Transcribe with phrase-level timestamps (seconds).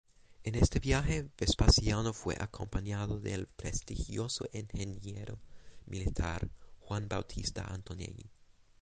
[0.43, 5.37] En este viaje, Vespasiano fue acompañado del prestigioso ingeniero
[5.85, 8.27] militar Juan Bautista Antonelli.